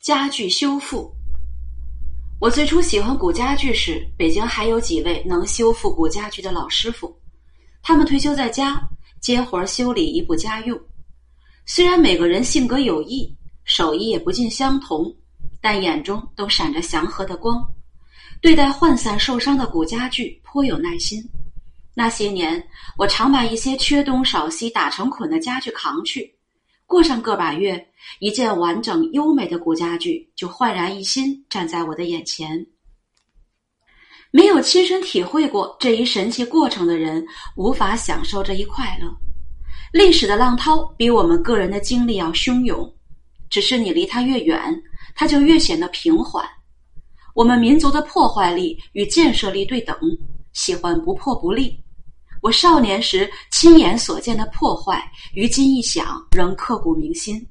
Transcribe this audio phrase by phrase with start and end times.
[0.00, 1.12] 家具修复。
[2.40, 7.14] 我最初喜欢古家具时，北京还有几位能修复古家具的老师傅，
[7.82, 8.80] 他们退休在家
[9.20, 10.80] 接活修理一部家用。
[11.66, 13.28] 虽然每个人性格有异，
[13.64, 15.12] 手艺也不尽相同，
[15.60, 17.60] 但眼中都闪着祥和的光。
[18.40, 21.20] 对待涣散受伤的古家具颇有耐心。
[21.92, 22.64] 那些年，
[22.96, 26.37] 我常把一些缺东少西、打成捆的家具扛去。
[26.88, 27.86] 过上个把月，
[28.18, 32.66] 一件完整优美的古家具就焕然一新，站在我的眼前。
[34.30, 37.22] 没有亲身体会过这一神奇过程的人，
[37.56, 39.14] 无法享受这一快乐。
[39.92, 42.90] 历史的浪涛比我们个人的经历要汹涌，
[43.50, 44.58] 只是你离它越远，
[45.14, 46.42] 它就越显得平缓。
[47.34, 49.94] 我们民族的破坏力与建设力对等，
[50.54, 51.78] 喜欢不破不立。
[52.48, 57.46] 我少年时亲眼所见的破坏，于今一想仍刻骨铭心。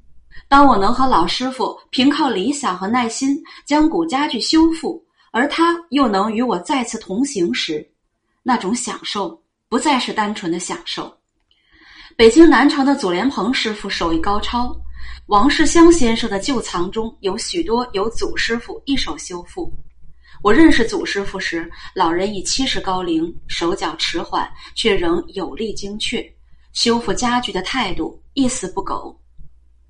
[0.48, 5.00] 当我能和老师傅凭靠理想和耐心将古家具修复，
[5.30, 7.88] 而他又能与我再次同行时，
[8.42, 11.16] 那种享受不再是单纯的享受。
[12.16, 14.76] 北京南城的祖莲鹏师傅手艺高超，
[15.26, 19.72] 王世襄先生的旧藏中有许多由祖师傅一手修复。
[20.42, 26.24] 我认识祖师傅时，老人已七十高龄，手脚迟缓，却仍有力精确。
[26.72, 29.18] 修复家具的态度一丝不苟。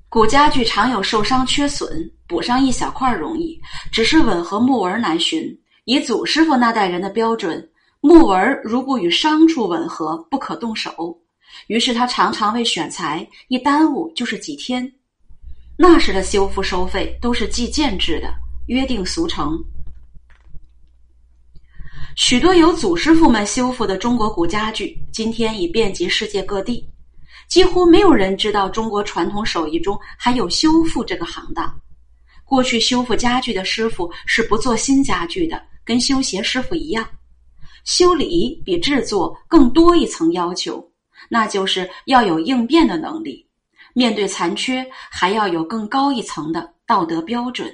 [0.08, 3.60] 古家具常有受伤缺损，补上一小块容易，
[3.92, 5.46] 只是吻合木纹难寻。
[5.84, 7.68] 以祖师傅那代人的标准，
[8.00, 11.14] 木纹如不与伤处吻合，不可动手。
[11.66, 14.90] 于是他常常为选材，一耽误就是几天。
[15.76, 18.32] 那时的修复收费都是计件制的，
[18.68, 19.62] 约定俗成。
[22.18, 26.84] 许多由祖师傅们修复的中国古家具，今天已遍及世界各地。
[27.46, 31.72] 几乎没有人知道中国传统手艺中还有修复这个行当。
[32.44, 37.08] 过去修复家具的师傅是不做新家具的，跟修鞋师傅一样。
[37.84, 40.84] 修理比制作更多一层要求，
[41.28, 43.46] 那就是要有应变的能力。
[43.94, 47.72] 面对残缺，还要有更高一层的道德标准。